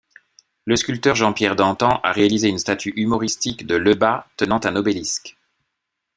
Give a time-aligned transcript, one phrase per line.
[0.65, 5.37] Le sculpteur Jean-Pierre Dantan a réalisé une statue humoristique de Lebas tenant un obélisque.